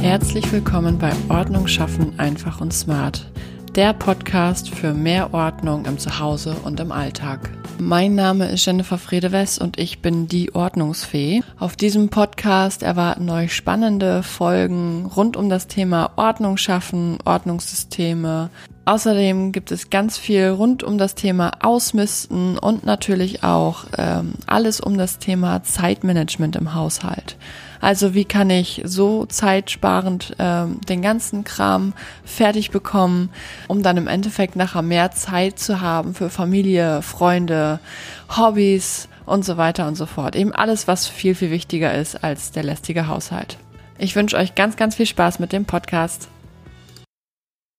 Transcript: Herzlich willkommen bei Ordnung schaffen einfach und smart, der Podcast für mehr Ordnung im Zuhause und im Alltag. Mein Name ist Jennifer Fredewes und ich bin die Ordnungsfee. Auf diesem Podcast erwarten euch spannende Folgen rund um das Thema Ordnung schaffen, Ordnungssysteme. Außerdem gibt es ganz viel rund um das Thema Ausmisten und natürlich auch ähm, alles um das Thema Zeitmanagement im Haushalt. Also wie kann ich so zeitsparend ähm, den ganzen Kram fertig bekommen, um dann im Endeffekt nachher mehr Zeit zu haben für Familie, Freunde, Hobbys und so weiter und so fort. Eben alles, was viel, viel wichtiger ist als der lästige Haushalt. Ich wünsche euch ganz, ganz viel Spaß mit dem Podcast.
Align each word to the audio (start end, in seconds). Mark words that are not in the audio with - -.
Herzlich 0.00 0.50
willkommen 0.52 0.98
bei 0.98 1.12
Ordnung 1.28 1.66
schaffen 1.66 2.18
einfach 2.18 2.60
und 2.60 2.72
smart, 2.72 3.30
der 3.74 3.92
Podcast 3.92 4.70
für 4.70 4.94
mehr 4.94 5.34
Ordnung 5.34 5.86
im 5.86 5.98
Zuhause 5.98 6.54
und 6.64 6.78
im 6.78 6.92
Alltag. 6.92 7.50
Mein 7.80 8.14
Name 8.14 8.48
ist 8.48 8.64
Jennifer 8.64 8.96
Fredewes 8.96 9.58
und 9.58 9.78
ich 9.78 10.00
bin 10.00 10.28
die 10.28 10.54
Ordnungsfee. 10.54 11.42
Auf 11.58 11.76
diesem 11.76 12.08
Podcast 12.08 12.82
erwarten 12.82 13.28
euch 13.28 13.54
spannende 13.54 14.22
Folgen 14.22 15.06
rund 15.06 15.36
um 15.36 15.48
das 15.48 15.66
Thema 15.66 16.12
Ordnung 16.16 16.56
schaffen, 16.56 17.18
Ordnungssysteme. 17.24 18.50
Außerdem 18.88 19.52
gibt 19.52 19.70
es 19.70 19.90
ganz 19.90 20.16
viel 20.16 20.48
rund 20.48 20.82
um 20.82 20.96
das 20.96 21.14
Thema 21.14 21.52
Ausmisten 21.60 22.56
und 22.56 22.86
natürlich 22.86 23.44
auch 23.44 23.84
ähm, 23.98 24.32
alles 24.46 24.80
um 24.80 24.96
das 24.96 25.18
Thema 25.18 25.62
Zeitmanagement 25.62 26.56
im 26.56 26.72
Haushalt. 26.72 27.36
Also 27.82 28.14
wie 28.14 28.24
kann 28.24 28.48
ich 28.48 28.80
so 28.86 29.26
zeitsparend 29.26 30.36
ähm, 30.38 30.80
den 30.88 31.02
ganzen 31.02 31.44
Kram 31.44 31.92
fertig 32.24 32.70
bekommen, 32.70 33.28
um 33.66 33.82
dann 33.82 33.98
im 33.98 34.06
Endeffekt 34.06 34.56
nachher 34.56 34.80
mehr 34.80 35.10
Zeit 35.10 35.58
zu 35.58 35.82
haben 35.82 36.14
für 36.14 36.30
Familie, 36.30 37.02
Freunde, 37.02 37.80
Hobbys 38.38 39.10
und 39.26 39.44
so 39.44 39.58
weiter 39.58 39.86
und 39.86 39.96
so 39.96 40.06
fort. 40.06 40.34
Eben 40.34 40.54
alles, 40.54 40.88
was 40.88 41.06
viel, 41.06 41.34
viel 41.34 41.50
wichtiger 41.50 41.94
ist 41.94 42.24
als 42.24 42.52
der 42.52 42.62
lästige 42.62 43.06
Haushalt. 43.06 43.58
Ich 43.98 44.16
wünsche 44.16 44.38
euch 44.38 44.54
ganz, 44.54 44.76
ganz 44.76 44.94
viel 44.94 45.04
Spaß 45.04 45.40
mit 45.40 45.52
dem 45.52 45.66
Podcast. 45.66 46.28